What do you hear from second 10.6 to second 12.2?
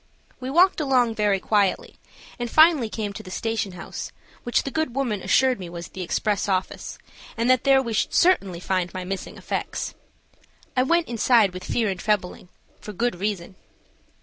I went inside with fear and